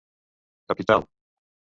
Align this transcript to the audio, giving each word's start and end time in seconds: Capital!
Capital! 0.65 1.05